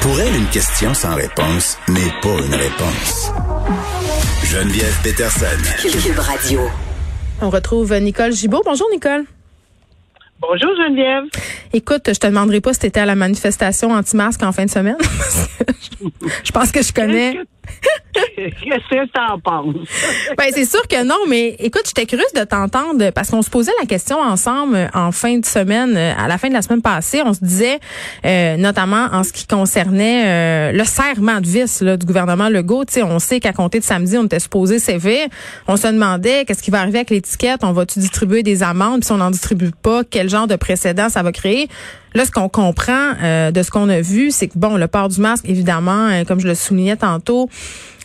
Pour 0.00 0.18
elle, 0.18 0.34
une 0.34 0.46
question 0.46 0.94
sans 0.94 1.14
réponse 1.14 1.76
n'est 1.88 2.10
pas 2.22 2.38
une 2.42 2.54
réponse. 2.54 3.32
Geneviève 4.44 4.98
Peterson. 5.02 5.46
Cube 5.78 6.18
Radio. 6.18 6.60
On 7.42 7.50
retrouve 7.50 7.94
Nicole 7.98 8.32
Gibault. 8.32 8.62
Bonjour, 8.64 8.88
Nicole. 8.90 9.24
Bonjour 10.40 10.70
Geneviève. 10.74 11.24
Écoute, 11.74 12.08
je 12.14 12.18
te 12.18 12.26
demanderai 12.26 12.62
pas 12.62 12.72
si 12.72 12.80
tu 12.80 12.86
étais 12.86 13.00
à 13.00 13.06
la 13.06 13.14
manifestation 13.14 13.92
anti-masque 13.92 14.42
en 14.42 14.52
fin 14.52 14.64
de 14.64 14.70
semaine. 14.70 14.96
je 16.44 16.50
pense 16.50 16.72
que 16.72 16.82
je 16.82 16.92
connais. 16.94 17.38
Qu'est-ce 18.36 18.88
que 18.88 19.04
tu 19.06 19.20
en 19.20 19.38
penses? 19.38 19.74
ben, 20.36 20.46
c'est 20.52 20.64
sûr 20.64 20.86
que 20.88 21.04
non, 21.04 21.26
mais 21.28 21.56
écoute, 21.58 21.82
j'étais 21.86 22.06
curieuse 22.06 22.32
de 22.34 22.44
t'entendre 22.44 23.10
parce 23.10 23.30
qu'on 23.30 23.42
se 23.42 23.50
posait 23.50 23.72
la 23.80 23.86
question 23.86 24.18
ensemble 24.18 24.90
en 24.94 25.12
fin 25.12 25.38
de 25.38 25.44
semaine, 25.44 25.96
à 25.96 26.26
la 26.28 26.38
fin 26.38 26.48
de 26.48 26.54
la 26.54 26.62
semaine 26.62 26.82
passée. 26.82 27.22
On 27.24 27.34
se 27.34 27.44
disait, 27.44 27.78
euh, 28.24 28.56
notamment 28.56 29.08
en 29.12 29.22
ce 29.22 29.32
qui 29.32 29.46
concernait 29.46 30.24
euh, 30.26 30.72
le 30.72 30.84
serrement 30.84 31.40
de 31.40 31.46
vis 31.46 31.82
là, 31.82 31.96
du 31.96 32.06
gouvernement 32.06 32.48
Legault. 32.48 32.84
on 33.02 33.18
sait 33.18 33.40
qu'à 33.40 33.52
compter 33.52 33.78
de 33.78 33.84
samedi, 33.84 34.16
on 34.18 34.24
était 34.24 34.40
supposé 34.40 34.78
sévir. 34.78 35.28
On 35.68 35.76
se 35.76 35.86
demandait 35.86 36.44
qu'est-ce 36.44 36.62
qui 36.62 36.70
va 36.70 36.80
arriver 36.80 36.98
avec 36.98 37.10
l'étiquette? 37.10 37.62
On 37.62 37.72
va-tu 37.72 37.98
distribuer 37.98 38.42
des 38.42 38.62
amendes? 38.62 39.04
Si 39.04 39.12
on 39.12 39.18
n'en 39.18 39.30
distribue 39.30 39.70
pas, 39.70 40.02
quel 40.04 40.28
genre 40.28 40.46
de 40.46 40.56
précédent 40.56 41.08
ça 41.08 41.22
va 41.22 41.32
créer? 41.32 41.68
Là, 42.14 42.24
ce 42.24 42.30
qu'on 42.30 42.48
comprend 42.48 43.12
euh, 43.22 43.50
de 43.50 43.62
ce 43.62 43.70
qu'on 43.70 43.88
a 43.88 44.00
vu, 44.00 44.30
c'est 44.30 44.48
que 44.48 44.58
bon, 44.58 44.76
le 44.76 44.88
port 44.88 45.08
du 45.08 45.20
masque, 45.20 45.44
évidemment, 45.48 46.10
comme 46.26 46.40
je 46.40 46.48
le 46.48 46.54
soulignais 46.54 46.96
tantôt, 46.96 47.48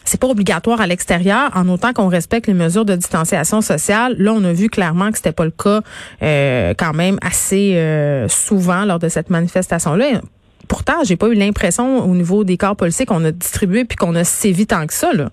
c'est 0.05 0.20
pas 0.20 0.28
obligatoire 0.28 0.80
à 0.80 0.88
l'extérieur, 0.88 1.50
en 1.55 1.68
autant 1.68 1.91
qu'on 1.91 2.08
respecte 2.08 2.48
les 2.48 2.54
mesures 2.54 2.86
de 2.86 2.95
distanciation 2.95 3.62
sociale. 3.62 4.16
Là, 4.20 4.34
on 4.34 4.44
a 4.44 4.54
vu 4.54 4.70
clairement 4.70 5.12
que 5.12 5.18
c'était 5.18 5.31
pas 5.31 5.45
le 5.45 5.52
cas 5.52 5.81
euh, 6.22 6.73
quand 6.78 6.94
même 6.94 7.18
assez 7.22 7.73
euh, 7.76 8.28
souvent 8.30 8.86
lors 8.86 9.00
de 9.00 9.09
cette 9.09 9.30
manifestation-là. 9.30 10.22
Pourtant, 10.67 11.03
j'ai 11.03 11.16
pas 11.16 11.28
eu 11.28 11.34
l'impression 11.34 12.06
au 12.06 12.16
niveau 12.16 12.44
des 12.44 12.58
corps 12.58 12.76
policiers 12.76 13.06
qu'on 13.06 13.23
a 13.26 13.31
distribué 13.31 13.86
puis 13.86 13.97
qu'on 13.97 14.16
a 14.16 14.23
sévi 14.23 14.67
tant 14.67 14.86
que 14.86 14.94
ça. 14.94 15.12
Là. 15.12 15.30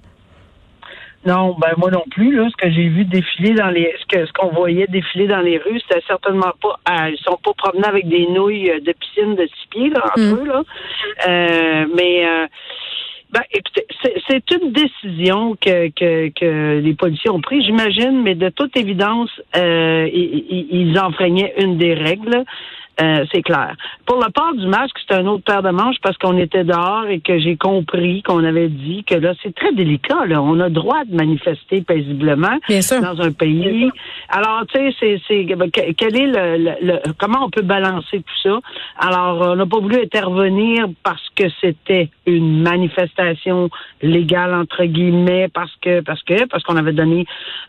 Non, 1.24 1.54
ben 1.58 1.72
moi 1.76 1.90
non 1.90 2.04
plus. 2.10 2.34
Là, 2.34 2.48
ce 2.50 2.56
que 2.56 2.72
j'ai 2.72 2.88
vu 2.88 3.04
défiler 3.04 3.54
dans 3.54 3.68
les, 3.68 3.94
ce 4.00 4.06
que 4.06 4.26
ce 4.26 4.32
qu'on 4.32 4.48
voyait 4.48 4.86
défiler 4.88 5.28
dans 5.28 5.40
les 5.40 5.58
rues, 5.58 5.80
c'était 5.80 6.02
certainement 6.06 6.52
pas. 6.60 6.80
Ah, 6.84 7.10
ils 7.10 7.18
sont 7.18 7.38
pas 7.42 7.52
promenés 7.56 7.86
avec 7.86 8.08
des 8.08 8.26
nouilles 8.26 8.72
de 8.80 8.92
piscine 8.92 9.36
de 9.36 9.46
six 9.46 9.68
pieds 9.70 9.90
là, 9.90 10.04
entre 10.04 10.20
mm. 10.20 10.40
eux 10.40 10.44
là. 10.46 10.62
Euh, 11.28 11.86
mais 11.94 12.26
euh, 12.26 12.46
ben, 13.30 13.42
écoutez, 13.50 13.86
c'est 14.28 14.50
une 14.50 14.72
décision 14.72 15.56
que, 15.56 15.88
que, 15.88 16.28
que, 16.38 16.80
les 16.80 16.94
policiers 16.94 17.30
ont 17.30 17.40
prise, 17.40 17.64
j'imagine, 17.64 18.22
mais 18.22 18.34
de 18.34 18.50
toute 18.50 18.76
évidence, 18.76 19.30
euh, 19.56 20.06
ils, 20.12 20.66
ils 20.70 20.98
enfreignaient 20.98 21.54
une 21.58 21.78
des 21.78 21.94
règles. 21.94 22.44
Euh, 23.02 23.24
c'est 23.32 23.42
clair. 23.42 23.74
Pour 24.06 24.16
le 24.16 24.30
port 24.30 24.54
du 24.54 24.66
masque, 24.66 24.96
c'est 25.08 25.14
un 25.14 25.26
autre 25.26 25.42
paire 25.44 25.62
de 25.62 25.70
manches 25.70 25.96
parce 26.02 26.16
qu'on 26.18 26.38
était 26.38 26.62
dehors 26.62 27.06
et 27.08 27.20
que 27.20 27.38
j'ai 27.38 27.56
compris 27.56 28.22
qu'on 28.22 28.44
avait 28.44 28.68
dit 28.68 29.02
que 29.04 29.14
là, 29.14 29.32
c'est 29.42 29.54
très 29.54 29.72
délicat. 29.72 30.26
Là. 30.26 30.40
On 30.40 30.60
a 30.60 30.68
droit 30.68 31.04
de 31.04 31.14
manifester 31.16 31.80
paisiblement 31.80 32.58
dans 32.68 33.20
un 33.20 33.32
pays. 33.32 33.90
Alors, 34.28 34.64
tu 34.72 34.92
sais, 34.92 35.20
c'est, 35.26 35.46
quel 35.96 36.16
est 36.16 36.26
le, 36.26 37.00
comment 37.18 37.46
on 37.46 37.50
peut 37.50 37.62
balancer 37.62 38.18
tout 38.18 38.40
ça? 38.42 38.60
Alors, 38.98 39.52
on 39.52 39.56
n'a 39.56 39.66
pas 39.66 39.80
voulu 39.80 40.00
intervenir 40.00 40.86
parce 41.02 41.26
que 41.34 41.44
c'était 41.60 42.08
une 42.26 42.62
manifestation 42.62 43.68
légale 44.00 44.54
entre 44.54 44.84
guillemets 44.84 45.48
parce 45.48 45.74
que 45.80 46.00
parce 46.00 46.22
que 46.22 46.46
parce 46.46 46.62
qu'on 46.62 46.76
avait 46.76 46.92
donné. 46.92 47.24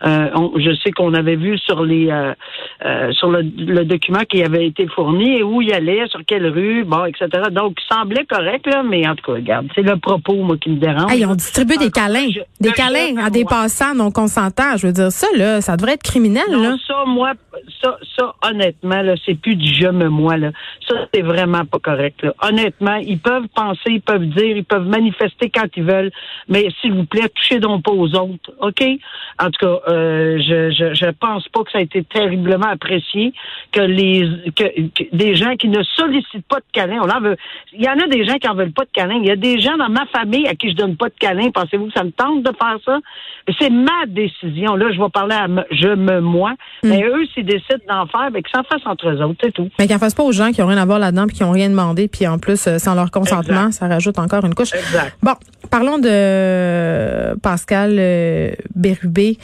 Euh, 0.06 0.30
je 0.58 0.76
sais 0.84 0.92
qu'on 0.92 1.14
avait 1.14 1.38
vu 1.38 1.58
sur 1.58 1.84
les 1.84 2.10
euh, 2.12 3.12
sur 3.14 3.30
le, 3.32 3.42
le 3.42 3.86
document 3.86 4.24
qui 4.30 4.44
avait 4.44 4.68
été 4.68 4.88
fourni 4.88 5.23
et 5.26 5.44
où 5.44 5.62
il 5.62 5.74
allait, 5.74 6.08
sur 6.08 6.22
quelle 6.26 6.48
rue, 6.48 6.84
bon, 6.84 7.06
etc. 7.06 7.28
Donc, 7.52 7.78
il 7.78 7.96
semblait 7.96 8.26
correct, 8.26 8.66
là, 8.68 8.84
mais 8.84 9.08
en 9.08 9.16
tout 9.16 9.26
cas, 9.26 9.34
regarde, 9.34 9.68
c'est 9.76 9.82
le 9.82 9.98
propos, 9.98 10.36
moi, 10.36 10.58
qui 10.58 10.70
me 10.70 10.78
dérange. 10.78 11.12
Hey, 11.12 11.26
on 11.26 11.36
distribue 11.36 11.78
des 11.78 11.92
câlins, 11.92 12.30
des 12.60 12.72
câlins 12.72 13.18
à 13.24 13.30
des 13.30 13.46
passants 13.46 13.96
non 13.96 14.12
consentants. 14.12 14.78
Je 14.78 14.88
veux 14.88 14.94
dire, 14.94 15.12
ça, 15.12 15.28
là, 15.36 15.62
ça 15.62 15.78
devrait 15.78 15.94
être 15.94 16.04
criminel, 16.04 16.44
non, 16.52 16.64
là. 16.64 16.76
ça, 16.88 17.04
moi, 17.06 17.34
ça, 17.82 17.98
ça, 18.18 18.34
honnêtement, 18.48 19.02
là, 19.02 19.16
c'est 19.26 19.40
plus 19.40 19.56
du 19.56 19.74
je 19.74 19.88
me 19.88 20.10
moi, 20.10 20.38
là. 20.38 20.52
Ça, 20.88 21.08
c'est 21.14 21.22
vraiment 21.22 21.66
pas 21.66 21.80
correct, 21.80 22.24
là. 22.24 22.34
Honnêtement, 22.42 22.96
ils 22.96 23.20
peuvent 23.20 23.48
penser, 23.56 23.80
ils 23.88 24.02
peuvent 24.02 24.26
dire, 24.26 24.58
ils 24.58 24.66
peuvent 24.66 24.88
manifester 24.88 25.50
quand 25.50 25.68
ils 25.76 25.84
veulent, 25.84 26.12
mais 26.48 26.68
s'il 26.82 26.94
vous 26.94 27.06
plaît, 27.06 27.30
touchez 27.30 27.60
donc 27.60 27.84
pas 27.84 27.92
aux 27.92 28.16
autres, 28.16 28.52
OK? 28.60 28.84
En 29.40 29.46
tout 29.46 29.66
cas, 29.66 29.80
euh, 29.90 30.38
je, 30.40 30.72
je, 30.72 30.94
je 30.94 31.10
pense 31.12 31.48
pas 31.50 31.64
que 31.64 31.72
ça 31.72 31.80
a 31.80 31.82
été 31.82 32.04
terriblement 32.04 32.68
apprécié 32.68 33.34
que 33.72 33.82
les, 33.82 34.30
que 34.56 34.64
des 35.12 35.36
gens 35.36 35.56
qui 35.56 35.70
ne 35.70 35.82
sollicitent 35.84 36.48
pas 36.48 36.60
de 36.60 36.66
câlin. 36.72 37.00
On 37.02 37.10
en 37.10 37.20
veut. 37.20 37.36
Il 37.74 37.84
y 37.84 37.90
en 37.90 37.98
a 38.00 38.08
des 38.08 38.26
gens 38.26 38.36
qui 38.36 38.48
en 38.48 38.56
veulent 38.56 38.74
pas 38.74 38.86
de 38.86 38.92
câlin. 38.94 39.16
Il 39.16 39.28
y 39.28 39.32
a 39.32 39.36
des 39.36 39.60
gens 39.60 39.78
dans 39.78 39.90
ma 39.90 40.06
famille 40.08 40.48
à 40.48 40.56
qui 40.56 40.70
je 40.70 40.76
donne 40.76 40.96
pas 40.96 41.10
de 41.10 41.16
câlin. 41.20 41.50
Pensez-vous 41.52 41.88
que 41.88 41.94
ça 41.94 42.04
me 42.04 42.12
tente 42.12 42.44
de 42.44 42.52
faire 42.58 42.78
ça? 42.86 43.00
C'est 43.60 43.70
ma 43.70 44.06
décision. 44.08 44.76
Là, 44.76 44.92
je 44.92 45.02
vais 45.02 45.10
parler 45.10 45.36
à 45.36 45.48
je 45.72 45.90
me 45.90 46.22
moi. 46.22 46.52
Hmm. 46.84 46.90
Mais 46.90 47.04
eux, 47.04 47.26
s'ils 47.44 47.60
décident 47.60 47.84
d'en 47.88 48.08
faire, 48.08 48.32
ben, 48.32 48.42
qu'ils 48.42 48.56
s'en 48.56 48.64
fassent 48.64 48.86
entre 48.86 49.10
eux 49.10 49.22
autres, 49.22 49.40
c'est 49.44 49.52
tout. 49.52 49.70
Mais 49.80 49.88
qu'ils 49.88 49.96
en 49.96 50.00
fassent 50.00 50.14
pas 50.14 50.24
aux 50.24 50.32
gens 50.32 50.52
qui 50.52 50.62
ont 50.62 50.68
rien 50.68 50.78
à 50.78 50.86
voir 50.86 51.00
là-dedans 51.00 51.28
puis 51.28 51.38
qui 51.38 51.44
ont 51.44 51.52
rien 51.52 51.70
demandé 51.70 52.08
puis 52.08 52.28
en 52.28 52.38
plus, 52.38 52.68
euh, 52.68 52.78
sans 52.78 52.96
leur 52.96 53.12
consentement, 53.12 53.72
ça 53.72 53.88
rajoute 53.88 54.20
encore 54.20 54.46
une 54.46 54.56
couche. 54.56 54.74
Exact. 54.74 55.16
Bon, 55.22 55.34
parlons 55.70 56.00
de 56.00 57.38
Pascal 57.42 57.96
euh, 58.00 58.52
Bérubé. 58.76 59.38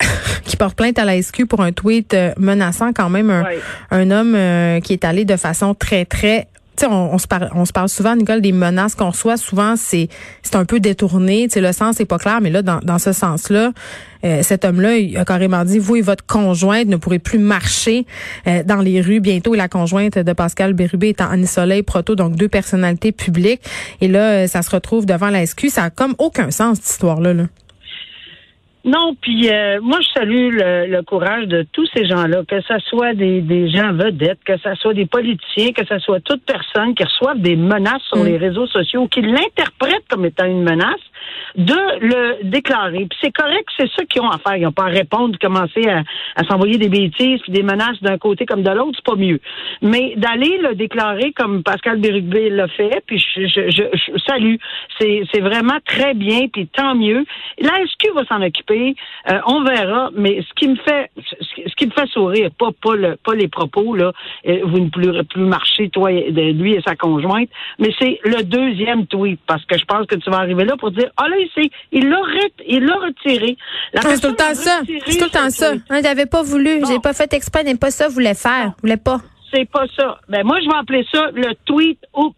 qui 0.44 0.56
porte 0.56 0.76
plainte 0.76 0.98
à 0.98 1.04
la 1.04 1.20
SQ 1.20 1.46
pour 1.46 1.60
un 1.60 1.72
tweet 1.72 2.14
euh, 2.14 2.32
menaçant 2.36 2.92
quand 2.92 3.10
même 3.10 3.44
un, 3.90 4.10
homme 4.10 4.34
euh, 4.34 4.80
qui 4.80 4.92
est 4.92 5.04
allé 5.04 5.24
de 5.24 5.36
façon 5.36 5.74
très, 5.74 6.04
très 6.04 6.48
on, 6.82 7.18
se 7.18 7.26
parle, 7.26 7.50
on 7.54 7.64
se 7.64 7.72
parle 7.72 7.88
souvent, 7.88 8.16
Nicole, 8.16 8.40
des 8.40 8.52
menaces 8.52 8.94
qu'on 8.94 9.10
reçoit. 9.10 9.36
Souvent, 9.36 9.76
c'est 9.76 10.08
c'est 10.42 10.56
un 10.56 10.64
peu 10.64 10.80
détourné. 10.80 11.48
le 11.54 11.72
sens 11.72 11.98
n'est 11.98 12.04
pas 12.04 12.18
clair, 12.18 12.40
mais 12.40 12.50
là, 12.50 12.62
dans, 12.62 12.80
dans 12.80 12.98
ce 12.98 13.12
sens-là, 13.12 13.72
euh, 14.24 14.42
cet 14.42 14.64
homme-là 14.64 14.96
il 14.96 15.16
a 15.16 15.24
carrément 15.24 15.64
dit, 15.64 15.78
vous 15.78 15.96
et 15.96 16.00
votre 16.00 16.24
conjointe 16.24 16.86
ne 16.86 16.96
pourrez 16.96 17.18
plus 17.18 17.38
marcher 17.38 18.06
dans 18.64 18.80
les 18.80 19.00
rues 19.00 19.20
bientôt. 19.20 19.54
Et 19.54 19.58
la 19.58 19.68
conjointe 19.68 20.18
de 20.18 20.32
Pascal 20.32 20.72
Bérubé 20.72 21.10
est 21.10 21.20
Annie 21.20 21.46
Soleil 21.46 21.82
Proto, 21.82 22.14
donc 22.14 22.36
deux 22.36 22.48
personnalités 22.48 23.12
publiques. 23.12 23.62
Et 24.00 24.08
là, 24.08 24.48
ça 24.48 24.62
se 24.62 24.70
retrouve 24.70 25.06
devant 25.06 25.30
la 25.30 25.46
SQ. 25.46 25.68
Ça 25.68 25.84
a 25.84 25.90
comme 25.90 26.14
aucun 26.18 26.50
sens, 26.50 26.78
cette 26.78 26.90
histoire-là. 26.90 27.34
Là. 27.34 27.44
Non, 28.84 29.14
puis 29.18 29.48
euh, 29.48 29.80
moi 29.80 29.98
je 30.02 30.08
salue 30.08 30.50
le, 30.52 31.00
courage 31.02 31.46
de 31.46 31.66
tous 31.72 31.88
ces 31.94 32.06
gens-là, 32.06 32.42
que 32.46 32.60
ce 32.60 32.78
soit 32.86 33.14
des, 33.14 33.40
des 33.40 33.70
gens 33.70 33.94
vedettes, 33.94 34.44
que 34.44 34.58
ce 34.58 34.74
soit 34.74 34.92
des 34.92 35.06
politiciens, 35.06 35.72
que 35.72 35.86
ce 35.86 35.98
soit 36.00 36.20
toute 36.20 36.44
personne 36.44 36.94
qui 36.94 37.02
reçoivent 37.02 37.40
des 37.40 37.56
menaces 37.56 38.02
sur 38.08 38.18
mm. 38.18 38.26
les 38.26 38.36
réseaux 38.36 38.66
sociaux, 38.66 39.08
qui 39.08 39.22
l'interprètent 39.22 40.06
comme 40.10 40.26
étant 40.26 40.44
une 40.44 40.62
menace, 40.62 41.00
de 41.56 41.74
le 42.00 42.44
déclarer. 42.44 43.06
Puis 43.08 43.18
c'est 43.22 43.32
correct, 43.32 43.68
c'est 43.78 43.90
ça 43.96 44.04
qu'ils 44.04 44.22
ont 44.22 44.30
à 44.30 44.38
faire. 44.38 44.56
Ils 44.56 44.62
n'ont 44.62 44.72
pas 44.72 44.84
à 44.84 44.88
répondre, 44.88 45.38
commencer 45.38 45.86
à, 45.88 46.02
à 46.36 46.44
s'envoyer 46.44 46.78
des 46.78 46.88
bêtises, 46.88 47.40
puis 47.42 47.52
des 47.52 47.62
menaces 47.62 48.00
d'un 48.02 48.18
côté 48.18 48.44
comme 48.46 48.62
de 48.62 48.70
l'autre, 48.70 48.96
c'est 48.96 49.04
pas 49.04 49.16
mieux. 49.16 49.40
Mais 49.82 50.14
d'aller 50.16 50.58
le 50.58 50.74
déclarer 50.74 51.32
comme 51.32 51.62
Pascal 51.62 51.98
Bérugbe 51.98 52.34
l'a 52.34 52.68
fait, 52.68 53.02
puis 53.06 53.18
je, 53.18 53.46
je, 53.46 53.70
je, 53.70 54.18
salue. 54.26 54.56
C'est, 54.98 55.22
c'est 55.32 55.40
vraiment 55.40 55.78
très 55.84 56.14
bien, 56.14 56.48
puis 56.52 56.66
tant 56.66 56.94
mieux. 56.94 57.24
La 57.58 57.72
SQ 57.86 58.14
va 58.14 58.24
s'en 58.26 58.42
occuper, 58.42 58.94
euh, 59.30 59.40
on 59.46 59.62
verra. 59.62 60.10
Mais 60.14 60.42
ce 60.42 60.54
qui 60.54 60.68
me 60.68 60.76
fait, 60.76 61.10
ce 61.18 61.74
qui 61.76 61.86
me 61.86 61.92
fait 61.92 62.08
sourire, 62.08 62.50
pas 62.58 62.70
pas, 62.82 62.96
le, 62.96 63.16
pas 63.16 63.34
les 63.34 63.48
propos 63.48 63.94
là, 63.94 64.12
euh, 64.46 64.60
vous 64.64 64.80
ne 64.80 64.88
pourrez 64.88 65.24
plus 65.24 65.42
marcher 65.42 65.88
toi, 65.88 66.10
lui 66.10 66.74
et 66.74 66.80
sa 66.82 66.96
conjointe, 66.96 67.48
mais 67.78 67.90
c'est 67.98 68.20
le 68.24 68.42
deuxième 68.42 69.06
tweet 69.06 69.40
parce 69.46 69.64
que 69.64 69.78
je 69.78 69.84
pense 69.84 70.06
que 70.06 70.16
tu 70.16 70.30
vas 70.30 70.38
arriver 70.38 70.64
là 70.64 70.76
pour 70.76 70.90
dire 70.90 71.10
il 71.56 71.70
il 71.92 72.08
l'a 72.08 72.18
il 72.66 72.84
l'a 72.84 72.94
retiré. 72.96 73.56
c'est 73.94 74.20
tout 74.20 74.28
le 74.28 74.36
temps 74.36 74.54
ça. 74.54 74.80
C'est 75.06 75.18
tout 75.18 75.24
le 75.24 75.30
temps 75.30 75.50
ça. 75.50 75.72
On 75.90 76.00
n'avait 76.00 76.26
pas 76.26 76.42
voulu. 76.42 76.80
J'ai 76.86 76.98
pas 77.00 77.12
fait 77.12 77.32
exprès, 77.32 77.64
n'est 77.64 77.76
pas 77.76 77.90
ça, 77.90 78.08
voulait 78.08 78.34
faire. 78.34 78.72
Voulait 78.82 78.96
pas. 78.96 79.20
C'est 79.52 79.70
pas 79.70 79.86
ça. 79.96 80.18
Ben, 80.28 80.44
moi, 80.44 80.58
je 80.60 80.68
vais 80.68 80.76
appeler 80.76 81.06
ça 81.12 81.30
le 81.32 81.54
tweet 81.64 81.98
oups. 82.14 82.34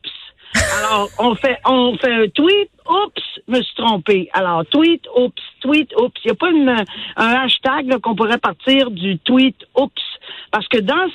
Alors, 0.79 1.09
on 1.19 1.35
fait, 1.35 1.59
on 1.65 1.97
fait 1.97 2.13
un 2.13 2.29
tweet, 2.29 2.71
oups, 2.89 3.23
me 3.49 3.61
suis 3.63 3.75
trompé. 3.77 4.29
Alors, 4.33 4.65
tweet, 4.67 5.03
oups, 5.17 5.43
tweet, 5.61 5.91
oups. 5.99 6.21
Il 6.25 6.29
n'y 6.29 6.33
a 6.33 6.35
pas 6.35 6.51
une, 6.51 6.85
un 7.17 7.35
hashtag 7.45 7.99
qu'on 8.01 8.15
pourrait 8.15 8.39
partir 8.39 8.91
du 8.91 9.19
tweet, 9.19 9.57
oups. 9.79 10.03
Parce 10.51 10.67
que 10.69 10.79
dans, 10.79 11.07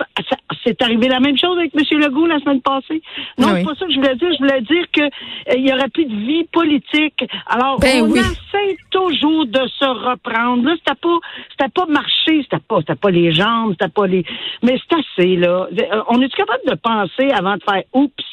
c'est 0.65 0.81
arrivé 0.81 1.07
la 1.07 1.19
même 1.19 1.37
chose 1.37 1.57
avec 1.57 1.71
M. 1.75 1.99
Legault 1.99 2.27
la 2.27 2.39
semaine 2.39 2.61
passée. 2.61 3.01
Non, 3.37 3.49
c'est 3.55 3.63
pas 3.63 3.75
ça 3.75 3.85
que 3.85 3.91
je 3.91 3.97
voulais 3.97 4.15
dire. 4.15 4.29
Je 4.33 4.37
voulais 4.37 4.61
dire 4.61 4.85
que 4.91 5.01
euh, 5.01 5.57
il 5.57 5.67
y 5.67 5.73
aurait 5.73 5.89
plus 5.89 6.05
de 6.05 6.15
vie 6.15 6.43
politique. 6.51 7.23
Alors, 7.47 7.79
ben 7.79 8.03
on 8.03 8.15
essaie 8.15 8.77
toujours 8.89 9.45
de 9.45 9.67
se 9.79 9.85
reprendre. 9.85 10.63
Là, 10.65 10.75
c'était 10.77 10.99
pas, 10.99 11.17
c'était 11.51 11.71
pas 11.71 11.85
marcher, 11.87 12.43
c'était 12.43 12.63
pas, 12.67 12.79
c'était 12.79 12.95
pas 12.95 13.11
les 13.11 13.31
jambes, 13.31 13.71
c'était 13.71 13.91
pas 13.91 14.07
les, 14.07 14.25
mais 14.63 14.77
c'est 14.77 14.97
assez, 14.97 15.35
là. 15.35 15.67
Euh, 15.71 16.03
on 16.09 16.21
est 16.21 16.33
capable 16.33 16.63
de 16.67 16.75
penser 16.75 17.31
avant 17.31 17.55
de 17.55 17.63
faire 17.63 17.83
oups? 17.93 18.23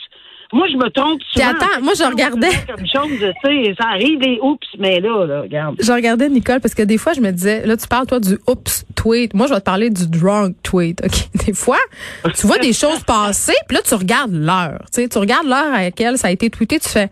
Moi, 0.52 0.66
je 0.72 0.76
me 0.78 0.88
trompe 0.88 1.20
Puis 1.34 1.42
attends, 1.42 1.82
moi, 1.82 1.92
je 1.94 2.04
regardais. 2.04 2.48
Comme 2.66 2.86
chose, 2.86 3.18
tu 3.18 3.26
sais, 3.44 3.74
ça 3.78 3.88
arrive 3.88 4.18
des 4.18 4.38
oups, 4.40 4.66
mais 4.78 4.98
là, 4.98 5.26
là, 5.26 5.42
regarde. 5.42 5.76
Je 5.78 5.92
regardais 5.92 6.30
Nicole 6.30 6.60
parce 6.60 6.74
que 6.74 6.82
des 6.82 6.96
fois, 6.96 7.12
je 7.12 7.20
me 7.20 7.30
disais, 7.30 7.66
là, 7.66 7.76
tu 7.76 7.86
parles, 7.86 8.06
toi, 8.06 8.18
du 8.18 8.38
oups 8.46 8.86
tweet. 8.94 9.34
Moi, 9.34 9.46
je 9.46 9.52
vais 9.52 9.60
te 9.60 9.64
parler 9.64 9.90
du 9.90 10.06
drunk 10.06 10.56
tweet. 10.62 11.02
OK? 11.04 11.44
Des 11.46 11.52
fois, 11.52 11.78
tu 12.34 12.46
vois 12.46 12.58
des 12.58 12.72
choses 12.72 13.02
passer, 13.04 13.54
puis 13.66 13.76
là, 13.76 13.82
tu 13.82 13.94
regardes 13.94 14.32
l'heure. 14.32 14.80
Tu 14.92 15.02
sais, 15.02 15.08
tu 15.08 15.18
regardes 15.18 15.46
l'heure 15.46 15.72
à 15.72 15.82
laquelle 15.82 16.16
ça 16.18 16.28
a 16.28 16.30
été 16.30 16.50
tweeté, 16.50 16.80
tu 16.80 16.88
fais, 16.88 17.08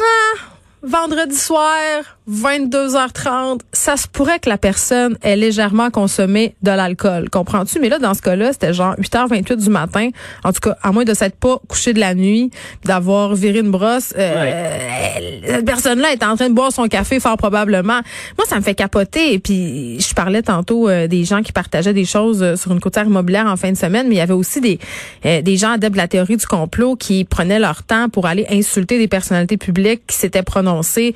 ah, 0.00 0.38
vendredi 0.82 1.36
soir, 1.36 2.13
22h30, 2.30 3.60
ça 3.72 3.98
se 3.98 4.08
pourrait 4.08 4.38
que 4.38 4.48
la 4.48 4.56
personne 4.56 5.18
ait 5.22 5.36
légèrement 5.36 5.90
consommé 5.90 6.54
de 6.62 6.70
l'alcool. 6.70 7.28
Comprends-tu? 7.28 7.80
Mais 7.80 7.90
là, 7.90 7.98
dans 7.98 8.14
ce 8.14 8.22
cas-là, 8.22 8.54
c'était 8.54 8.72
genre 8.72 8.94
8h28 8.94 9.56
du 9.56 9.68
matin. 9.68 10.08
En 10.42 10.52
tout 10.52 10.60
cas, 10.60 10.76
à 10.82 10.90
moins 10.90 11.04
de 11.04 11.12
s'être 11.12 11.36
pas 11.36 11.60
couché 11.68 11.92
de 11.92 12.00
la 12.00 12.14
nuit, 12.14 12.50
d'avoir 12.84 13.34
viré 13.34 13.58
une 13.58 13.70
brosse, 13.70 14.14
euh, 14.16 15.40
cette 15.46 15.66
personne-là 15.66 16.12
est 16.12 16.22
en 16.24 16.36
train 16.36 16.48
de 16.48 16.54
boire 16.54 16.72
son 16.72 16.88
café 16.88 17.20
fort 17.20 17.36
probablement. 17.36 18.00
Moi, 18.38 18.46
ça 18.48 18.56
me 18.56 18.62
fait 18.62 18.74
capoter. 18.74 19.34
Et 19.34 19.38
puis, 19.38 20.00
je 20.00 20.14
parlais 20.14 20.42
tantôt 20.42 20.88
euh, 20.88 21.06
des 21.06 21.24
gens 21.24 21.42
qui 21.42 21.52
partageaient 21.52 21.92
des 21.92 22.06
choses 22.06 22.42
euh, 22.42 22.56
sur 22.56 22.72
une 22.72 22.80
côtière 22.80 23.04
immobilière 23.04 23.46
en 23.46 23.56
fin 23.56 23.70
de 23.70 23.76
semaine, 23.76 24.08
mais 24.08 24.14
il 24.14 24.18
y 24.18 24.22
avait 24.22 24.32
aussi 24.32 24.62
des, 24.62 24.78
des 25.22 25.56
gens 25.56 25.72
adeptes 25.72 25.92
de 25.92 25.98
la 25.98 26.08
théorie 26.08 26.38
du 26.38 26.46
complot 26.46 26.96
qui 26.96 27.24
prenaient 27.24 27.58
leur 27.58 27.82
temps 27.82 28.08
pour 28.08 28.26
aller 28.26 28.46
insulter 28.50 28.98
des 28.98 29.08
personnalités 29.08 29.58
publiques 29.58 30.06
qui 30.06 30.16
s'étaient 30.16 30.42
prononcées 30.42 31.14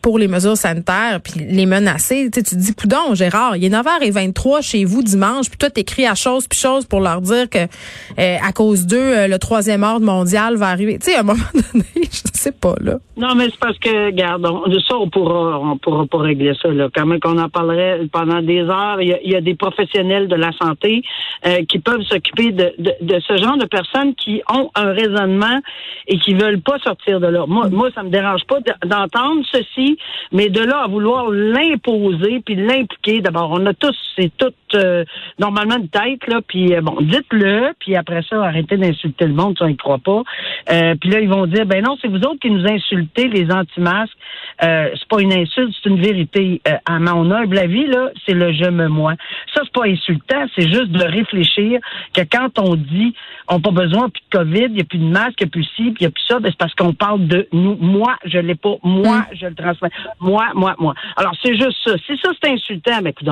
pour 0.00 0.18
les 0.18 0.28
mesures 0.28 0.43
sanitaire 0.54 1.20
puis 1.22 1.40
les 1.40 1.66
menacer. 1.66 2.30
Tu, 2.30 2.42
te 2.42 2.54
dis, 2.54 2.74
coudon, 2.74 3.14
Gérard, 3.14 3.56
il 3.56 3.64
est 3.64 3.70
9h23 3.70 4.62
chez 4.62 4.84
vous 4.84 5.02
dimanche, 5.02 5.48
puis 5.48 5.58
toi, 5.58 5.70
t'écris 5.70 6.06
à 6.06 6.14
chose 6.14 6.46
puis 6.46 6.58
chose 6.58 6.84
pour 6.86 7.00
leur 7.00 7.20
dire 7.20 7.48
que 7.48 7.58
euh, 7.58 8.36
à 8.42 8.52
cause 8.52 8.86
d'eux, 8.86 8.96
euh, 8.98 9.28
le 9.28 9.38
troisième 9.38 9.82
ordre 9.82 10.04
mondial 10.04 10.56
va 10.56 10.68
arriver. 10.68 10.98
Tu 10.98 11.10
sais, 11.10 11.16
à 11.16 11.20
un 11.20 11.22
moment 11.22 11.42
donné, 11.72 11.84
je 11.94 12.20
sais 12.34 12.52
pas, 12.52 12.74
là. 12.80 12.98
Non, 13.16 13.34
mais 13.34 13.44
c'est 13.44 13.58
parce 13.58 13.78
que, 13.78 14.06
regarde, 14.06 14.42
de 14.42 14.78
ça, 14.80 14.96
on 14.96 15.08
pourra, 15.08 15.60
on 15.60 15.78
pourra 15.78 16.06
pas 16.06 16.18
régler 16.18 16.52
ça, 16.60 16.68
là. 16.68 16.88
Quand 16.94 17.06
même 17.06 17.20
qu'on 17.20 17.38
en 17.38 17.48
parlerait 17.48 18.00
pendant 18.12 18.42
des 18.42 18.60
heures, 18.60 19.00
il 19.00 19.16
y 19.24 19.36
a, 19.36 19.40
des 19.40 19.54
professionnels 19.54 20.28
de 20.28 20.36
la 20.36 20.50
santé 20.52 21.02
euh, 21.46 21.64
qui 21.68 21.78
peuvent 21.78 22.02
s'occuper 22.02 22.52
de, 22.52 22.74
de, 22.78 23.20
ce 23.20 23.36
genre 23.36 23.56
de 23.56 23.66
personnes 23.66 24.14
qui 24.14 24.42
ont 24.48 24.70
un 24.74 24.92
raisonnement 24.92 25.60
et 26.08 26.18
qui 26.18 26.34
veulent 26.34 26.60
pas 26.60 26.78
sortir 26.78 27.20
de 27.20 27.26
là. 27.26 27.44
Moi, 27.46 27.68
moi 27.70 27.90
ça 27.94 28.02
me 28.02 28.10
dérange 28.10 28.44
pas 28.46 28.58
d'entendre 28.84 29.42
ceci, 29.52 29.98
mais 30.34 30.50
de 30.50 30.60
là 30.60 30.82
à 30.82 30.88
vouloir 30.88 31.30
l'imposer 31.30 32.42
puis 32.44 32.56
l'impliquer, 32.56 33.20
d'abord, 33.20 33.52
on 33.52 33.64
a 33.66 33.72
tous, 33.72 33.96
c'est 34.16 34.36
tout 34.36 34.52
euh, 34.74 35.04
normalement 35.38 35.76
une 35.76 35.88
tête, 35.88 36.26
là, 36.26 36.40
puis 36.46 36.74
euh, 36.74 36.80
bon, 36.80 36.96
dites-le, 37.00 37.72
puis 37.78 37.96
après 37.96 38.22
ça, 38.28 38.42
arrêtez 38.42 38.76
d'insulter 38.76 39.26
le 39.26 39.34
monde, 39.34 39.56
ça, 39.58 39.68
ils 39.68 39.76
croient 39.76 39.98
pas. 39.98 40.22
Euh, 40.70 40.94
puis 41.00 41.10
là, 41.10 41.20
ils 41.20 41.28
vont 41.28 41.46
dire, 41.46 41.66
ben 41.66 41.82
non, 41.82 41.96
c'est 42.00 42.08
vous 42.08 42.18
autres 42.18 42.40
qui 42.40 42.50
nous 42.50 42.66
insultez, 42.66 43.28
les 43.28 43.50
anti-masques. 43.50 44.16
c'est 44.60 45.08
pas 45.08 45.20
une 45.20 45.32
insulte, 45.32 45.74
c'est 45.82 45.88
une 45.88 46.00
vérité. 46.00 46.60
à 46.86 46.98
mon 46.98 47.30
humble 47.30 47.58
avis, 47.58 47.86
là, 47.86 48.10
c'est 48.26 48.34
le 48.34 48.52
je 48.52 48.70
me 48.70 48.88
moi. 48.88 49.14
Ça, 49.54 49.62
c'est 49.64 49.72
pas 49.72 49.86
insultant, 49.86 50.46
c'est 50.56 50.68
juste 50.68 50.90
de 50.90 51.04
réfléchir 51.04 51.80
que 52.12 52.22
quand 52.30 52.58
on 52.58 52.76
dit 52.76 53.14
on 53.48 53.56
n'a 53.56 53.60
pas 53.60 53.70
besoin 53.70 54.08
de 54.08 54.12
COVID, 54.32 54.66
il 54.66 54.72
n'y 54.72 54.80
a 54.80 54.84
plus 54.84 54.98
de 54.98 55.04
masque, 55.04 55.34
il 55.40 55.44
n'y 55.44 55.48
a 55.48 55.50
plus 55.50 55.64
ci, 55.76 55.82
puis 55.90 55.96
il 56.00 56.02
n'y 56.02 56.06
a 56.06 56.10
plus 56.10 56.24
ça, 56.26 56.40
ben 56.40 56.50
c'est 56.50 56.58
parce 56.58 56.74
qu'on 56.74 56.94
parle 56.94 57.26
de 57.26 57.46
nous. 57.52 57.76
Moi, 57.76 58.16
je 58.24 58.38
l'ai 58.38 58.54
pas. 58.54 58.76
Moi, 58.82 59.18
mm. 59.18 59.26
je 59.34 59.46
le 59.46 59.54
transmets. 59.54 59.90
Moi, 60.20 60.46
moi, 60.54 60.74
moi. 60.78 60.94
Alors, 61.16 61.34
c'est 61.42 61.54
juste 61.54 61.76
ça. 61.84 61.94
Si 62.06 62.16
ça, 62.22 62.30
c'est 62.42 62.50
insultant, 62.50 63.02
ben, 63.02 63.08
écoute, 63.08 63.28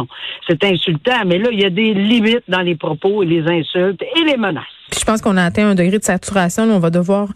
c'est 0.46 0.62
insultant, 0.64 1.22
mais 1.26 1.31
là, 1.38 1.48
il 1.52 1.60
y 1.60 1.64
a 1.64 1.70
des 1.70 1.94
limites 1.94 2.44
dans 2.48 2.60
les 2.60 2.76
propos 2.76 3.22
et 3.22 3.26
les 3.26 3.42
insultes 3.42 4.02
et 4.02 4.24
les 4.24 4.36
menaces. 4.36 4.64
je 4.92 5.04
pense 5.04 5.20
qu'on 5.20 5.36
a 5.36 5.44
atteint 5.44 5.68
un 5.68 5.74
degré 5.74 5.98
de 5.98 6.04
saturation. 6.04 6.64
on 6.64 6.78
va 6.78 6.90
devoir, 6.90 7.28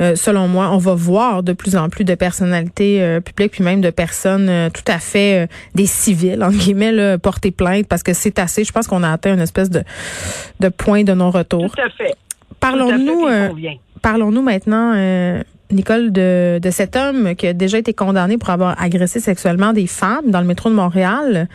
euh, 0.00 0.14
selon 0.14 0.48
moi, 0.48 0.70
on 0.72 0.78
va 0.78 0.94
voir 0.94 1.42
de 1.42 1.52
plus 1.52 1.76
en 1.76 1.88
plus 1.88 2.04
de 2.04 2.14
personnalités 2.14 3.02
euh, 3.02 3.20
publiques, 3.20 3.52
puis 3.52 3.64
même 3.64 3.80
de 3.80 3.90
personnes 3.90 4.48
euh, 4.48 4.70
tout 4.70 4.84
à 4.86 4.98
fait 4.98 5.48
des 5.74 5.86
civils, 5.86 6.42
en 6.42 6.50
guillemets, 6.50 7.18
porter 7.18 7.50
plainte 7.50 7.86
parce 7.88 8.02
que 8.02 8.12
c'est 8.12 8.38
assez. 8.38 8.64
Je 8.64 8.72
pense 8.72 8.86
qu'on 8.86 9.02
a 9.02 9.10
atteint 9.10 9.34
une 9.34 9.40
espèce 9.40 9.70
de, 9.70 9.82
de 10.60 10.68
point 10.68 11.04
de 11.04 11.12
non-retour. 11.12 11.70
Tout 11.70 11.82
à 11.82 11.90
fait. 11.90 12.14
Parlons-nous. 12.60 13.26
Parlons-nous 14.02 14.42
maintenant 14.42 14.94
Nicole, 15.72 16.12
de, 16.12 16.58
de 16.62 16.70
cet 16.70 16.96
homme 16.96 17.34
qui 17.34 17.46
a 17.46 17.52
déjà 17.52 17.78
été 17.78 17.94
condamné 17.94 18.38
pour 18.38 18.50
avoir 18.50 18.80
agressé 18.80 19.20
sexuellement 19.20 19.72
des 19.72 19.86
femmes 19.86 20.30
dans 20.30 20.40
le 20.40 20.46
métro 20.46 20.70
de 20.70 20.74
Montréal 20.74 21.48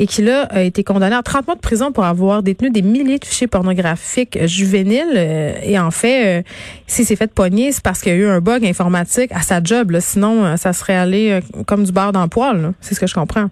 et 0.00 0.06
qui, 0.06 0.22
là, 0.22 0.44
a 0.50 0.62
été 0.62 0.82
condamné 0.82 1.14
à 1.14 1.22
30 1.22 1.46
mois 1.46 1.54
de 1.54 1.60
prison 1.60 1.92
pour 1.92 2.04
avoir 2.04 2.42
détenu 2.42 2.70
des 2.70 2.80
milliers 2.80 3.18
de 3.18 3.24
fichiers 3.24 3.46
pornographiques 3.46 4.38
juvéniles. 4.46 5.14
Euh, 5.14 5.52
et 5.62 5.78
en 5.78 5.90
fait, 5.90 6.40
euh, 6.40 6.42
s'il 6.86 7.04
s'est 7.04 7.16
fait 7.16 7.32
pogner, 7.32 7.70
c'est 7.70 7.84
parce 7.84 8.00
qu'il 8.00 8.12
y 8.12 8.14
a 8.14 8.18
eu 8.18 8.26
un 8.26 8.40
bug 8.40 8.64
informatique 8.64 9.30
à 9.32 9.40
sa 9.40 9.62
job. 9.62 9.94
Sinon, 10.00 10.44
euh, 10.44 10.56
ça 10.56 10.72
serait 10.72 10.96
allé 10.96 11.40
comme 11.66 11.84
du 11.84 11.92
beurre 11.92 12.12
dans 12.12 12.22
le 12.22 12.28
poil. 12.28 12.72
C'est 12.80 12.94
ce 12.94 13.00
que 13.00 13.06
je 13.06 13.14
comprends. 13.14 13.50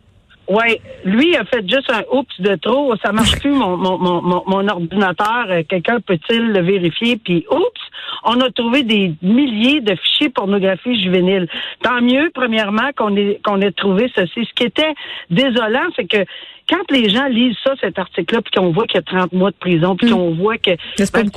Oui, 0.49 0.81
lui 1.05 1.37
a 1.37 1.44
fait 1.44 1.69
juste 1.69 1.93
un 1.93 2.03
oups 2.11 2.41
de 2.41 2.56
trop. 2.56 2.94
Ça 3.05 3.12
marche 3.12 3.37
plus 3.41 3.50
mon, 3.50 3.76
mon, 3.76 3.99
mon, 3.99 4.43
mon 4.47 4.69
ordinateur. 4.69 5.49
Quelqu'un 5.69 6.00
peut-il 6.00 6.53
le 6.53 6.62
vérifier? 6.62 7.19
Puis 7.19 7.44
oups, 7.50 7.81
on 8.29 8.41
a 8.41 8.51
trouvé 8.51 8.83
des 8.83 9.15
milliers 9.23 9.81
de 9.81 9.95
fichiers 9.97 10.29
pornographie 10.29 11.03
juvénile. 11.03 11.49
Tant 11.83 12.03
mieux, 12.03 12.31
premièrement, 12.35 12.91
qu'on 12.95 13.17
ait 13.17 13.41
qu'on 13.43 13.61
ait 13.63 13.73
trouvé 13.73 14.11
ceci. 14.15 14.45
Ce 14.45 14.53
qui 14.55 14.65
était 14.65 14.95
désolant, 15.31 15.89
c'est 15.97 16.07
que 16.07 16.25
quand 16.69 16.91
les 16.91 17.09
gens 17.09 17.26
lisent 17.26 17.56
ça, 17.65 17.75
cet 17.81 17.99
article-là, 17.99 18.43
puis 18.43 18.53
qu'on 18.53 18.73
voit 18.73 18.87
qu'il 18.87 18.97
y 18.97 18.99
a 18.99 19.20
30 19.20 19.32
mois 19.32 19.50
de 19.50 19.56
prison, 19.56 19.97
puis 19.97 20.09
mm. 20.09 20.11
qu'on 20.11 20.35
voit 20.35 20.59
que 20.59 20.73
ben, 20.99 21.31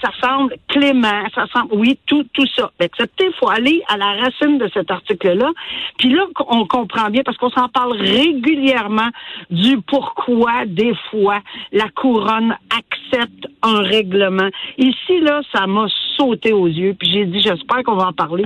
ça 0.00 0.10
semble 0.22 0.54
clément, 0.68 1.22
ça 1.34 1.46
semble, 1.52 1.74
oui, 1.74 1.98
tout, 2.06 2.24
tout 2.32 2.46
ça. 2.56 2.70
Excepté, 2.80 3.26
il 3.26 3.34
faut 3.34 3.48
aller 3.48 3.82
à 3.88 3.96
la 3.96 4.12
racine 4.12 4.58
de 4.58 4.68
cet 4.74 4.90
article-là. 4.90 5.50
Puis 5.98 6.10
là, 6.10 6.26
on 6.48 6.66
comprend 6.66 7.08
bien, 7.10 7.22
parce 7.24 7.36
qu'on 7.38 7.50
s'en 7.50 7.68
parle 7.68 7.96
régulièrement 7.96 9.08
du 9.50 9.80
pourquoi, 9.80 10.66
des 10.66 10.94
fois, 11.10 11.40
la 11.72 11.88
couronne 11.88 12.56
accepte 12.70 13.46
un 13.62 13.80
règlement. 13.80 14.48
Ici, 14.78 15.20
là, 15.20 15.40
ça 15.52 15.66
m'a 15.66 15.86
sauté 16.16 16.52
aux 16.52 16.68
yeux, 16.68 16.94
puis 16.98 17.10
j'ai 17.10 17.24
dit, 17.24 17.40
j'espère 17.40 17.82
qu'on 17.84 17.96
va 17.96 18.08
en 18.08 18.12
parler 18.12 18.44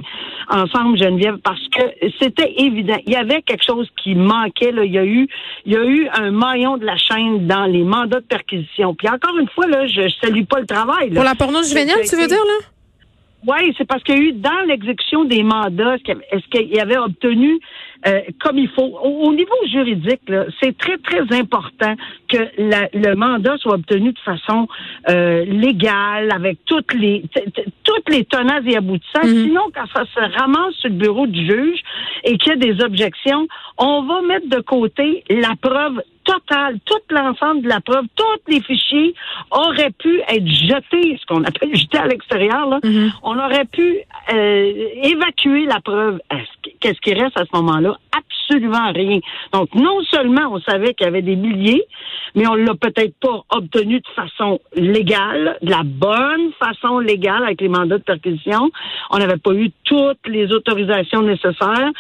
ensemble, 0.51 0.99
Geneviève, 0.99 1.39
parce 1.43 1.67
que 1.69 1.83
c'était 2.21 2.55
évident. 2.59 2.97
Il 3.07 3.13
y 3.13 3.17
avait 3.17 3.43
quelque 3.43 3.65
chose 3.65 3.89
qui 4.03 4.15
manquait, 4.15 4.73
là. 4.73 4.85
Il 4.85 4.93
y 4.93 4.99
a 4.99 5.05
eu, 5.05 5.29
il 5.67 5.73
y 5.73 5.77
a 5.77 5.85
eu 5.85 6.09
un 6.15 6.28
maillon 6.31 6.77
de 6.77 6.85
la 6.85 6.97
chaîne 6.97 7.47
dans 7.47 7.65
les 7.65 7.83
mandats 7.83 8.21
de 8.21 8.27
perquisition. 8.27 8.95
Puis 8.95 9.09
encore 9.09 9.39
une 9.39 9.49
fois, 9.49 9.67
là, 9.67 9.87
je, 9.87 10.09
salue 10.21 10.45
pas 10.45 10.61
le 10.61 10.67
travail. 10.67 11.11
Pour 11.11 11.25
la 11.25 11.35
porno 11.35 11.63
juvénile, 11.63 11.97
tu 12.09 12.17
veux 12.17 12.27
dire, 12.27 12.37
là? 12.45 12.67
Oui, 13.47 13.73
c'est 13.79 13.87
parce 13.87 14.03
qu'il 14.03 14.17
y 14.17 14.19
a 14.19 14.23
eu 14.23 14.33
dans 14.33 14.67
l'exécution 14.67 15.25
des 15.25 15.45
mandats, 15.45 15.95
est-ce 15.95 16.49
qu'il 16.49 16.75
y 16.75 16.81
avait 16.81 16.99
obtenu 16.99 17.61
euh, 18.07 18.21
comme 18.41 18.59
il 18.59 18.69
faut? 18.69 18.99
Au, 19.03 19.33
niveau 19.33 19.55
juridique, 19.71 20.21
c'est 20.61 20.77
très, 20.77 20.99
très 20.99 21.23
important 21.37 21.95
que 22.29 22.39
le 22.59 23.15
mandat 23.15 23.57
soit 23.59 23.75
obtenu 23.75 24.13
de 24.13 24.19
façon 24.19 24.67
euh, 25.09 25.45
légale, 25.45 26.33
avec 26.33 26.59
toutes 26.65 26.93
les 26.95 27.25
toutes 27.85 28.09
les 28.11 28.25
tenaces 28.25 28.65
et 28.67 28.77
aboutissants. 28.77 29.23
Mm-hmm. 29.23 29.45
Sinon, 29.45 29.63
quand 29.73 29.87
ça 29.95 30.05
se 30.05 30.39
ramasse 30.39 30.75
sur 30.75 30.89
le 30.89 30.97
bureau 30.97 31.27
du 31.27 31.47
juge 31.47 31.81
et 32.25 32.39
qu'il 32.39 32.53
y 32.53 32.57
a 32.57 32.57
des 32.57 32.83
objections, 32.85 33.47
on 33.79 34.03
va 34.03 34.21
mettre 34.23 34.49
de 34.49 34.61
côté 34.61 35.25
la 35.31 35.55
preuve 35.61 36.01
totale, 36.29 36.79
tout 36.85 37.01
l'ensemble 37.11 37.63
de 37.63 37.69
la 37.69 37.81
preuve, 37.81 38.05
tous 38.15 38.53
les 38.53 38.61
fichiers 38.61 39.15
auraient 39.51 39.93
pu 39.99 40.21
être 40.29 40.47
jetés, 40.47 41.19
ce 41.19 41.27
qu'on 41.27 41.43
appelle 41.45 41.75
jetés 41.75 41.99
à 41.99 42.07
l'extérieur. 42.07 42.69
Mm-hmm. 42.83 43.13
On 43.23 43.39
aurait 43.39 43.65
pu 43.65 43.99
euh, 44.33 44.73
évacuer 45.03 45.65
la 45.65 45.81
preuve. 45.81 46.21
Qu'est-ce 46.81 47.01
qui 47.01 47.15
reste 47.15 47.39
à 47.39 47.45
ce 47.45 47.57
moment-là? 47.57 47.97
Absolument 48.13 48.93
rien. 48.93 49.21
Donc, 49.53 49.75
non 49.75 50.03
seulement 50.11 50.53
on 50.53 50.61
savait 50.61 50.95
qu'il 50.95 51.07
y 51.07 51.09
avait 51.09 51.23
des 51.23 51.37
milliers, 51.37 51.85
mais 52.35 52.47
on 52.47 52.55
l'a 52.55 52.75
peut-être 52.75 53.15
pas 53.21 53.43
obtenu 53.51 54.01
de 54.01 54.09
façon 54.15 54.61
légale, 54.75 55.59
de 55.63 55.71
la 55.71 55.83
bonne 55.83 56.53
façon 56.59 56.99
légale 56.99 57.45
avec 57.45 57.61
les 57.61 57.69
mandats 57.69 57.99
de 57.99 58.03
perquisition. 58.03 58.71
On 59.11 59.19
n'avait 59.19 59.39
pas 59.39 59.53
eu 59.53 59.71
toutes 59.85 60.27
les 60.27 60.53
autorisations 60.53 61.23
nécessaires 61.23 61.91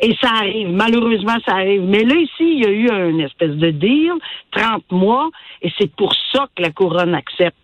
et 0.00 0.14
ça 0.20 0.30
arrive. 0.36 0.70
Malheureusement, 0.70 1.36
ça 1.46 1.54
arrive. 1.54 1.82
Mais 1.82 2.04
là, 2.04 2.14
ici, 2.16 2.32
il 2.40 2.60
y 2.60 2.66
a 2.66 2.70
eu 2.70 3.10
une 3.10 3.20
espèce 3.20 3.56
de 3.56 3.70
deal, 3.78 4.12
30 4.52 4.84
mois, 4.90 5.30
et 5.62 5.70
c'est 5.78 5.90
pour 5.92 6.14
ça 6.32 6.46
que 6.54 6.62
la 6.62 6.70
couronne 6.70 7.14
accepte. 7.14 7.56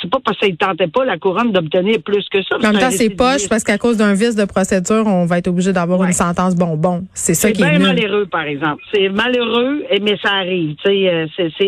C'est 0.00 0.10
pas 0.10 0.18
parce 0.24 0.38
qu'il 0.38 0.56
tentait 0.56 0.86
pas 0.86 1.04
la 1.04 1.18
couronne 1.18 1.52
d'obtenir 1.52 2.02
plus 2.02 2.28
que 2.28 2.42
ça. 2.42 2.56
En 2.56 2.58
même 2.58 2.78
temps, 2.78 2.90
c'est 2.90 3.10
poche 3.10 3.48
parce 3.48 3.64
qu'à 3.64 3.78
cause 3.78 3.96
d'un 3.96 4.12
vice 4.12 4.36
de 4.36 4.44
procédure, 4.44 5.06
on 5.06 5.24
va 5.24 5.38
être 5.38 5.48
obligé 5.48 5.72
d'avoir 5.72 6.02
une 6.04 6.12
sentence 6.12 6.54
bonbon. 6.54 7.04
C'est 7.14 7.34
ça 7.34 7.50
qui 7.52 7.62
est 7.62 7.78
bien 7.78 7.78
malheureux, 7.78 8.26
par 8.26 8.42
exemple. 8.42 8.82
C'est 8.92 9.08
malheureux, 9.08 9.82
mais 10.02 10.18
ça 10.22 10.32
arrive. 10.34 10.76
Euh, 10.86 11.26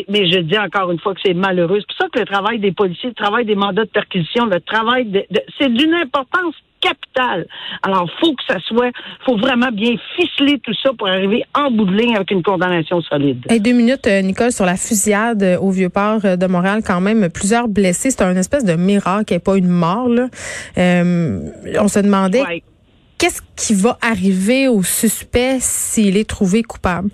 mais 0.09 0.31
je 0.31 0.41
dis 0.41 0.59
encore 0.59 0.91
une 0.91 0.99
fois 0.99 1.15
que 1.15 1.21
c'est 1.25 1.35
malheureux. 1.35 1.79
C'est 1.81 1.87
pour 1.87 1.97
ça 1.97 2.09
que 2.13 2.19
le 2.19 2.27
travail 2.27 2.59
des 2.59 2.73
policiers, 2.73 3.09
le 3.09 3.15
travail 3.15 3.45
des 3.45 3.55
mandats 3.55 3.85
de 3.85 3.91
perquisition, 3.91 4.47
le 4.47 4.61
travail 4.61 5.07
de 5.07 5.25
c'est 5.59 5.73
d'une 5.73 5.95
importance 5.95 6.55
capital. 6.81 7.47
Alors, 7.83 8.09
faut 8.21 8.33
que 8.35 8.43
ça 8.49 8.59
soit, 8.61 8.91
faut 9.25 9.37
vraiment 9.37 9.71
bien 9.73 9.95
ficeler 10.17 10.59
tout 10.61 10.75
ça 10.83 10.91
pour 10.97 11.09
arriver 11.09 11.45
en 11.55 11.71
bout 11.71 11.85
de 11.85 11.97
ligne 11.97 12.17
avec 12.17 12.31
une 12.31 12.43
condamnation 12.43 13.01
solide. 13.03 13.45
Et 13.51 13.61
deux 13.61 13.73
minutes, 13.73 14.07
euh, 14.07 14.23
Nicole, 14.23 14.53
sur 14.53 14.65
la 14.65 14.77
fusillade 14.77 15.43
euh, 15.43 15.59
au 15.59 15.71
Vieux-Port 15.71 16.37
de 16.37 16.47
Montréal, 16.47 16.83
quand 16.87 17.01
même, 17.01 17.29
plusieurs 17.31 17.69
blessés. 17.69 18.11
C'est 18.11 18.23
un 18.23 18.37
espèce 18.37 18.65
de 18.65 18.75
miracle, 18.75 19.33
et 19.35 19.39
pas 19.39 19.57
une 19.57 19.69
mort, 19.69 20.09
là. 20.09 20.29
on 20.77 21.89
se 21.89 21.99
demandait 21.99 22.63
qu'est-ce 23.19 23.43
qui 23.57 23.75
va 23.75 23.99
arriver 24.01 24.69
au 24.69 24.83
suspect 24.83 25.59
s'il 25.61 26.17
est 26.17 26.29
trouvé 26.29 26.63
coupable? 26.63 27.11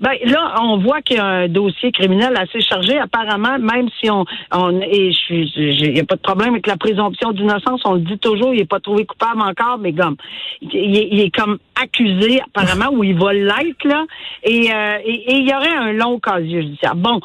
Ben 0.00 0.12
là, 0.24 0.54
on 0.62 0.78
voit 0.78 1.02
qu'il 1.02 1.16
y 1.16 1.20
a 1.20 1.26
un 1.26 1.48
dossier 1.48 1.90
criminel 1.90 2.34
assez 2.36 2.60
chargé. 2.60 2.98
Apparemment, 2.98 3.58
même 3.58 3.88
si 4.00 4.10
on, 4.10 4.24
on 4.52 4.80
et 4.80 5.12
je 5.12 5.34
il 5.34 5.92
n'y 5.92 6.00
a 6.00 6.04
pas 6.04 6.16
de 6.16 6.20
problème 6.20 6.50
avec 6.50 6.66
la 6.66 6.76
présomption 6.76 7.32
d'innocence. 7.32 7.82
On 7.84 7.94
le 7.94 8.00
dit 8.00 8.18
toujours, 8.18 8.54
il 8.54 8.58
n'est 8.58 8.66
pas 8.66 8.80
trouvé 8.80 9.06
coupable 9.06 9.40
encore, 9.40 9.78
mais 9.78 9.92
comme 9.92 10.16
il, 10.60 11.20
est 11.20 11.34
comme 11.34 11.58
accusé 11.80 12.40
apparemment 12.40 12.96
ou 12.96 13.04
il 13.04 13.18
va 13.18 13.32
l'être 13.32 13.84
là. 13.84 14.04
Et 14.44 14.72
euh, 14.72 14.98
et 15.04 15.36
il 15.36 15.48
y 15.48 15.54
aurait 15.54 15.76
un 15.76 15.92
long 15.92 16.18
casier 16.20 16.62
judiciaire. 16.62 16.94
Bon. 16.94 17.20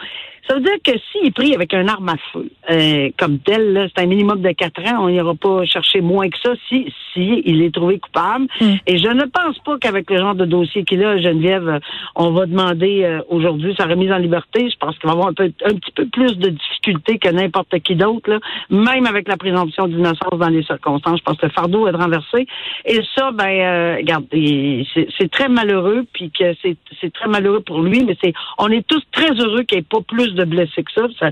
Ça 0.48 0.56
veut 0.56 0.62
dire 0.62 0.78
que 0.84 0.92
s'il 1.12 1.28
est 1.28 1.32
pris 1.32 1.56
avec 1.56 1.74
un 1.74 1.88
arme 1.88 2.10
à 2.10 2.16
feu, 2.34 2.50
euh, 2.70 3.10
comme 3.18 3.40
tel, 3.40 3.90
c'est 3.96 4.04
un 4.04 4.08
minimum 4.08 4.42
de 4.42 4.52
quatre 4.52 4.82
ans, 4.82 5.06
on 5.06 5.10
n'ira 5.10 5.34
pas 5.36 5.64
chercher 5.66 6.02
moins 6.02 6.30
que 6.30 6.38
ça 6.44 6.52
si, 6.68 6.94
si 7.14 7.42
il 7.46 7.62
est 7.62 7.74
trouvé 7.74 7.98
coupable. 7.98 8.48
Hmm. 8.60 8.76
Et 8.86 8.98
je 8.98 9.08
ne 9.08 9.24
pense 9.26 9.58
pas 9.60 9.78
qu'avec 9.78 10.10
le 10.10 10.18
genre 10.18 10.36
de 10.36 10.46
dossier 10.46 10.84
qu'il 10.84 11.04
a, 11.04 11.18
Geneviève, 11.18 11.80
on 12.16 12.32
va 12.32 12.46
demander 12.46 13.04
euh, 13.04 13.22
aujourd'hui 13.30 13.74
sa 13.78 13.86
remise 13.86 14.12
en 14.12 14.18
liberté. 14.18 14.70
Je 14.70 14.76
pense 14.78 14.98
qu'il 14.98 15.08
va 15.08 15.14
avoir 15.14 15.30
un, 15.30 15.34
peu, 15.34 15.46
un 15.66 15.76
petit 15.76 15.92
peu 15.96 16.08
plus 16.08 16.38
de 16.38 16.50
difficultés 16.50 17.20
que 17.20 17.30
n'importe 17.30 17.80
qui 17.80 17.96
d'autre, 17.96 18.40
même 18.70 19.06
avec 19.06 19.30
la 19.30 19.38
présomption 19.38 19.88
d'innocence 19.88 20.38
dans 20.38 20.50
les 20.50 20.64
circonstances. 20.64 21.20
Je 21.20 21.24
pense 21.24 21.38
que 21.38 21.46
le 21.46 21.52
fardeau 21.54 21.88
est 21.88 21.96
renversé. 21.96 22.48
Et 22.86 23.00
ça, 23.16 23.32
ben, 23.32 23.46
euh, 23.46 23.96
regarde, 23.96 24.26
c'est 24.32 25.32
très 25.32 25.48
malheureux, 25.48 26.06
puis 26.12 26.32
que 26.32 26.54
c'est 26.62 27.14
très 27.14 27.30
malheureux 27.30 27.62
pour 27.62 27.82
lui, 27.82 28.04
mais 28.04 28.18
c'est 28.22 28.34
on 28.58 28.70
est 28.70 28.86
tous 28.86 29.02
très 29.12 29.32
heureux 29.32 29.64
qu'il 29.64 29.78
n'y 29.78 29.82
ait 29.82 29.88
pas 29.90 30.02
plus 30.02 30.33
de 30.34 30.46
blessés 30.46 30.84
que 30.84 30.92
ça. 30.94 31.30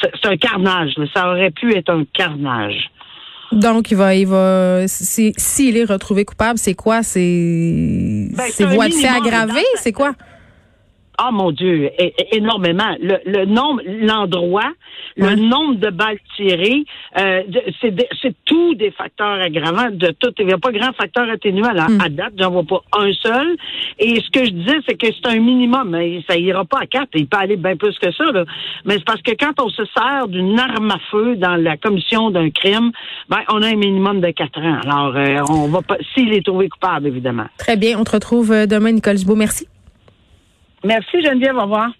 c'est 0.00 0.26
un 0.26 0.36
carnage. 0.36 0.94
Ça 1.14 1.28
aurait 1.30 1.50
pu 1.50 1.74
être 1.76 1.90
un 1.90 2.04
carnage. 2.12 2.90
Donc, 3.52 3.90
il 3.90 3.96
va, 3.96 4.14
il 4.14 4.26
va, 4.26 4.86
s'il 4.86 5.76
est 5.76 5.84
retrouvé 5.84 6.24
coupable, 6.24 6.58
c'est 6.58 6.74
quoi? 6.74 7.02
C'est, 7.02 7.20
ben, 8.32 8.44
c'est 8.50 8.64
voie 8.64 8.88
de 8.88 8.94
fait 8.94 9.08
aggravée? 9.08 9.64
C'est 9.76 9.92
quoi? 9.92 10.14
Ah 11.18 11.30
mon 11.30 11.52
Dieu, 11.52 11.90
énormément. 12.32 12.96
Le, 13.00 13.18
le 13.24 13.44
nombre, 13.44 13.82
l'endroit, 13.86 14.72
le 15.16 15.36
nombre 15.36 15.76
de 15.76 15.90
balles 15.90 16.18
tirées, 16.36 16.84
euh, 17.18 17.42
c'est 17.80 18.34
tout 18.44 18.74
des 18.74 18.90
facteurs 18.90 19.40
aggravants. 19.40 19.90
De 19.92 20.08
tout, 20.18 20.32
il 20.38 20.46
n'y 20.46 20.52
a 20.52 20.58
pas 20.58 20.72
grand 20.72 20.92
facteur 20.92 21.28
atténuant 21.30 21.68
à, 21.68 21.88
hmm. 21.88 22.00
à 22.00 22.08
date. 22.08 22.32
J'en 22.38 22.50
vois 22.50 22.64
pas 22.64 22.80
un 22.98 23.12
seul. 23.12 23.56
Et 23.98 24.16
ce 24.20 24.30
que 24.30 24.44
je 24.44 24.50
disais, 24.50 24.78
c'est 24.88 24.96
que 24.96 25.06
c'est 25.06 25.30
un 25.30 25.38
minimum. 25.38 25.90
Mais 25.90 26.20
ça 26.28 26.36
ira 26.36 26.64
pas 26.64 26.80
à 26.80 26.86
quatre. 26.86 27.10
Il 27.14 27.28
peut 27.28 27.38
aller 27.38 27.56
bien 27.56 27.76
plus 27.76 27.96
que 27.98 28.12
ça. 28.12 28.24
Là. 28.32 28.44
Mais 28.84 28.94
c'est 28.94 29.04
parce 29.04 29.22
que 29.22 29.32
quand 29.38 29.62
on 29.62 29.68
se 29.68 29.84
sert 29.96 30.26
d'une 30.28 30.58
arme 30.58 30.90
à 30.90 30.98
feu 31.10 31.36
dans 31.36 31.56
la 31.56 31.76
commission 31.76 32.30
d'un 32.30 32.50
crime, 32.50 32.90
ben 33.28 33.40
on 33.50 33.62
a 33.62 33.68
un 33.68 33.76
minimum 33.76 34.20
de 34.20 34.30
quatre 34.30 34.60
ans. 34.60 34.80
Alors 34.84 35.16
euh, 35.16 35.42
on 35.48 35.68
va 35.68 35.82
pas, 35.82 35.96
s'il 36.12 36.32
est 36.32 36.44
trouvé 36.44 36.68
coupable, 36.68 37.06
évidemment. 37.06 37.46
Très 37.58 37.76
bien. 37.76 37.98
On 37.98 38.04
te 38.04 38.12
retrouve 38.12 38.52
euh, 38.52 38.66
demain, 38.66 38.92
Nicole 38.92 39.16
Dubois. 39.16 39.36
Merci. 39.36 39.68
Merci 40.84 41.22
Geneviève, 41.22 41.56
au 41.56 41.62
revoir. 41.62 41.90